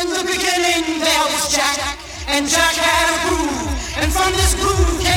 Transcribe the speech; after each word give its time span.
In 0.00 0.10
the 0.10 0.22
beginning 0.22 1.00
there 1.00 1.24
was 1.26 1.52
Jack, 1.52 1.98
and 2.28 2.46
Jack 2.46 2.74
had 2.74 3.06
a 3.10 3.28
groove, 3.28 3.98
and 3.98 4.12
from 4.12 4.30
this 4.32 4.54
groove 4.54 5.07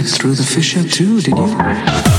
through 0.00 0.34
the 0.34 0.42
fissure 0.42 0.82
too, 0.82 1.20
did 1.20 1.36
you? 1.36 2.11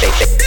shake, 0.00 0.14
shake. 0.14 0.39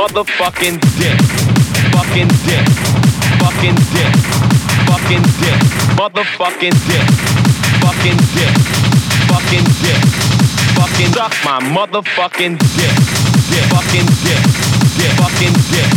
Motherfucking 0.00 0.80
dick. 0.96 1.20
Fucking 1.92 2.30
dick. 2.48 2.66
Fucking 3.36 3.76
dick. 3.92 4.12
Fucking 4.88 5.24
dick. 5.40 5.60
Motherfucking 6.00 6.76
dick. 6.88 7.06
Fucking 7.84 8.20
dick. 8.32 8.54
Fucking 9.28 9.66
dick. 9.84 10.00
Fucking 10.78 11.12
suck 11.12 11.34
my 11.44 11.60
motherfucking 11.76 12.56
dick. 12.76 12.94
Dick. 13.52 13.64
Fucking 13.68 14.08
dick. 14.24 14.40
Dick. 14.96 15.12
Fucking 15.20 15.56
dick. 15.68 15.88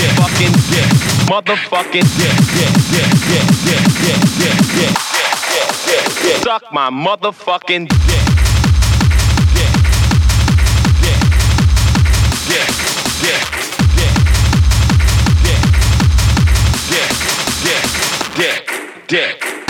Dick. 0.00 0.10
Fucking 0.16 0.54
dick. 0.72 0.88
Motherfucking 1.28 2.08
dick. 2.16 2.34
Dick. 2.56 2.72
Dick. 2.88 3.10
Dick. 3.28 3.44
Dick. 3.68 3.82
Dick. 4.00 4.56
Dick. 4.72 4.96
Dick. 5.84 6.04
Dick. 6.24 6.36
Suck 6.40 6.64
my 6.72 6.88
motherfucking 6.88 7.84
dick. 7.88 8.24
Dick. 9.52 9.72
Dick. 11.02 11.20
Dick 12.48 12.91
dick. 19.12 19.61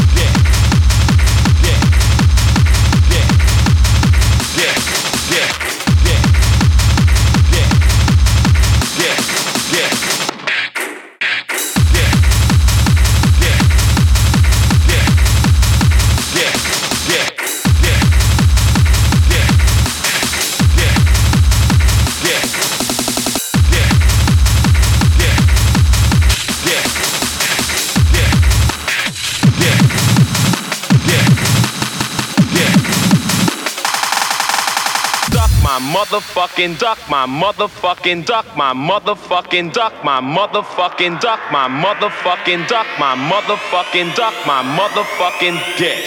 Motherfucking 35.93 36.78
duck, 36.78 36.99
my 37.11 37.26
motherfucking 37.26 38.24
duck, 38.24 38.47
my 38.57 38.72
motherfucking 38.72 39.72
duck, 39.72 39.93
my 40.03 40.20
motherfucking 40.20 41.20
duck, 41.20 41.40
my 41.53 41.68
motherfucking 41.68 42.66
duck, 42.66 42.86
my 42.99 43.14
motherfucking 43.14 44.14
duck, 44.16 44.34
my 44.47 44.62
motherfucking 44.76 45.57
dick. 45.76 46.07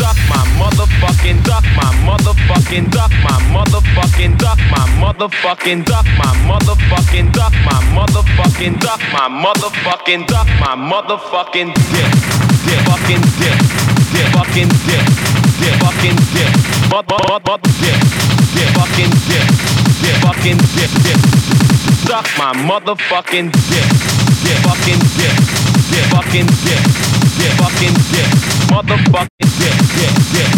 Duck 0.00 0.16
my 0.32 0.40
motherfucking 0.56 1.44
duck, 1.44 1.64
my 1.76 1.92
motherfucking 2.08 2.90
duck, 2.90 3.10
my 3.22 3.36
motherfucking 3.52 4.38
duck, 4.38 4.58
my 4.72 4.84
motherfucking 5.02 5.84
duck, 5.84 6.06
my 6.16 6.32
motherfucking 6.48 7.32
duck, 7.32 7.52
my 7.68 7.82
motherfucking 7.92 8.80
duck, 8.80 9.00
my 9.12 9.28
motherfucking 9.28 10.26
duck, 10.26 10.46
my 10.58 10.74
motherfucking 10.74 11.74
dick. 11.92 12.10
Dick 12.64 12.80
fucking 12.88 13.24
dick. 13.36 13.58
Dick 14.12 14.26
fucking 14.32 14.72
dick. 14.88 15.04
Dick 15.60 15.74
fucking 15.84 16.16
dick. 16.32 16.52
Mother 16.90 17.18
mother 17.28 17.58
dick 17.80 18.39
dick, 18.54 18.68
fucking 18.76 19.12
dick, 19.28 19.46
dick, 20.02 20.16
fucking 20.24 20.58
dick, 20.74 20.90
dick. 21.04 21.20
Suck 22.06 22.26
my 22.38 22.52
motherfucking 22.68 23.52
dick, 23.70 23.88
dick, 24.42 24.58
fucking 24.66 25.00
dick, 25.18 25.36
dick, 25.90 26.04
fucking 26.12 26.48
dick, 26.64 26.82
dick, 27.38 27.52
fucking 27.60 27.94
dick, 28.10 28.28
motherfucking 28.70 29.50
dick, 29.60 29.76
dick, 29.96 30.14
dick, 30.32 30.50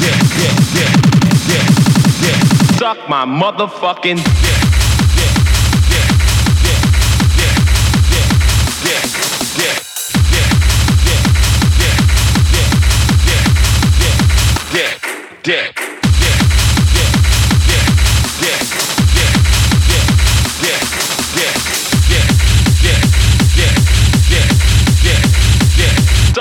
dick, 0.00 0.18
dick, 0.36 0.56
dick, 0.72 0.92
dick, 1.48 1.64
dick. 2.20 2.38
Suck 2.78 2.98
my 3.08 3.24
motherfucking 3.24 4.16
dick. 4.16 4.74
Dick 15.44 16.03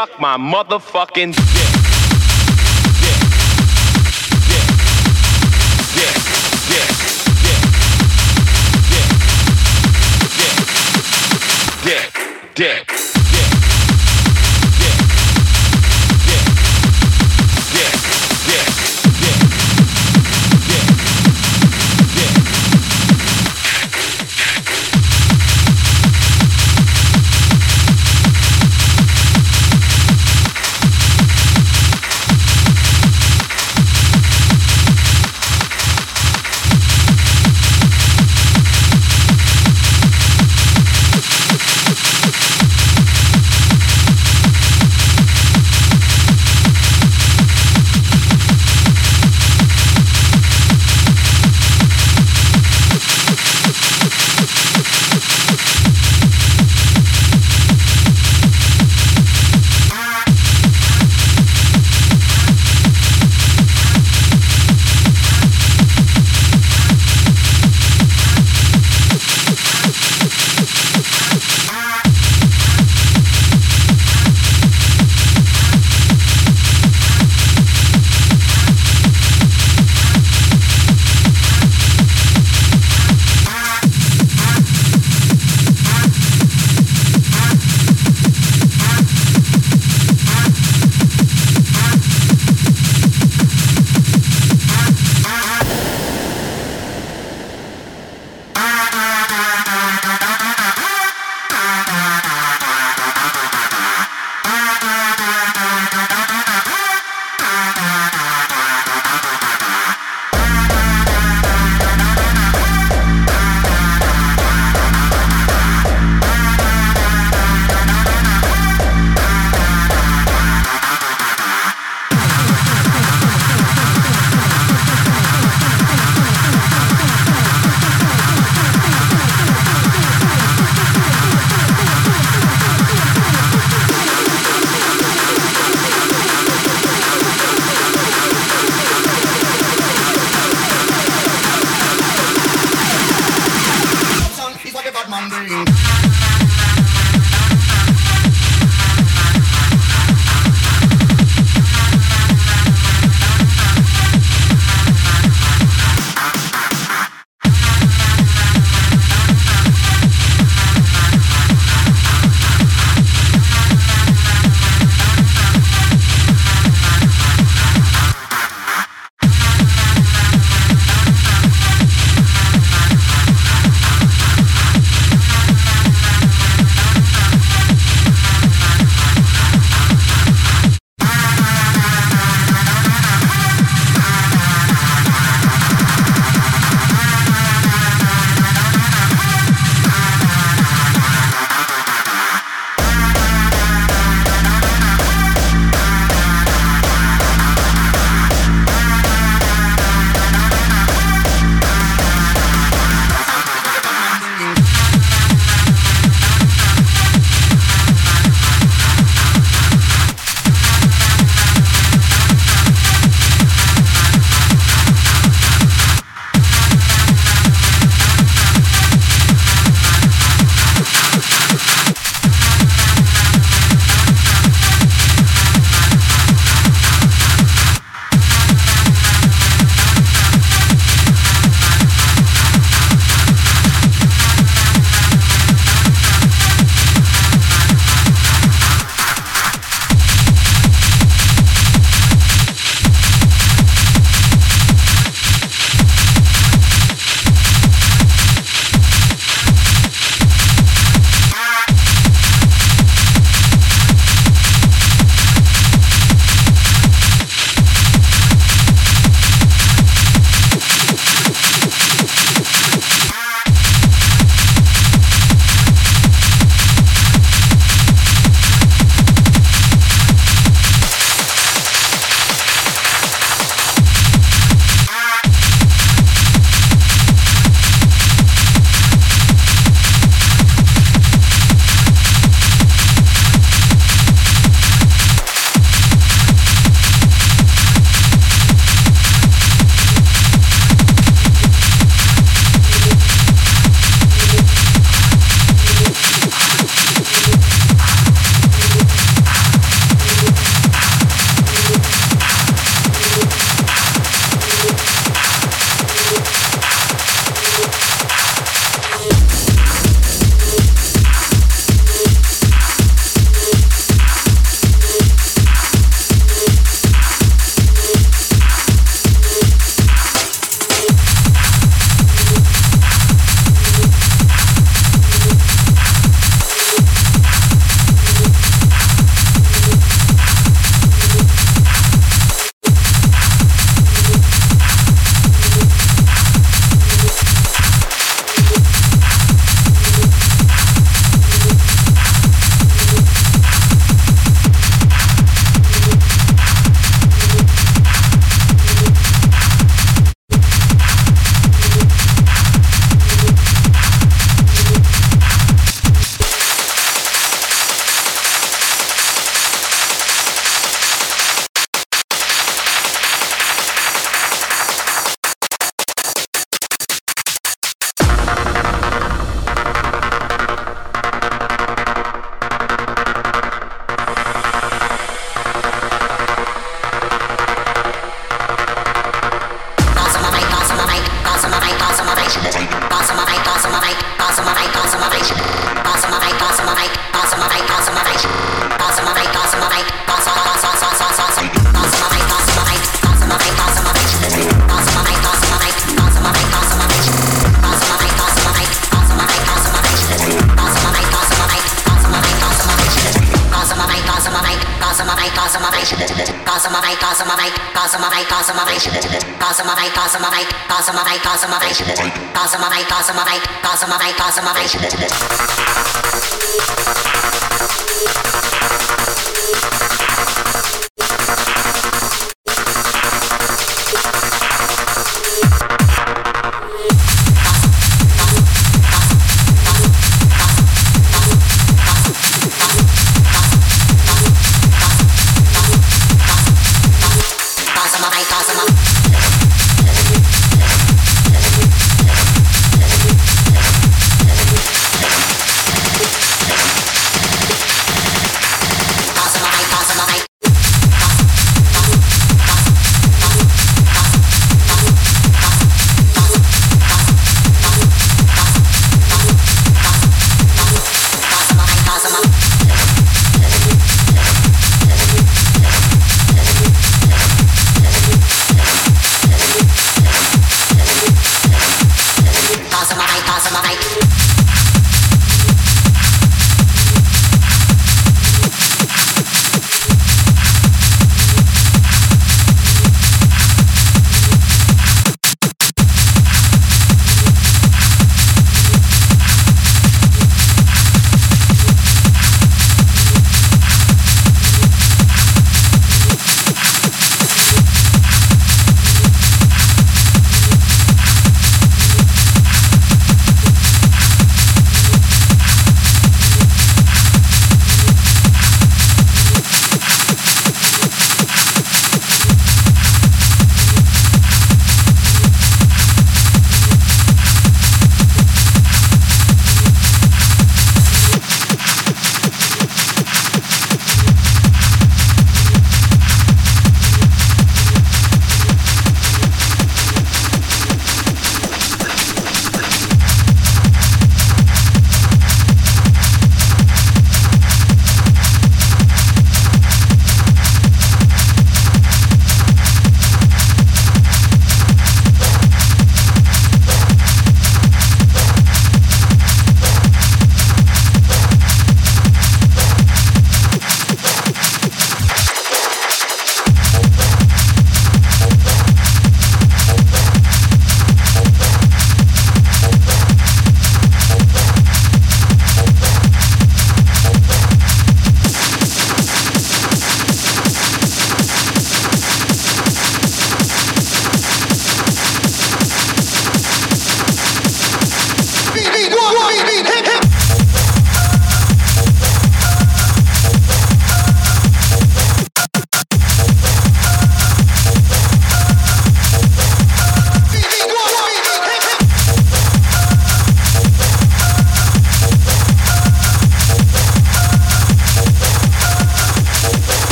suck 0.00 0.20
my 0.20 0.36
motherfucking 0.38 1.34
dick. 1.34 1.44
Dick. 3.00 3.20
Dick. 5.98 6.16
Dick. 6.68 6.94
Dick. 10.38 12.12
Dick. 12.54 12.86
Dick. 12.94 13.09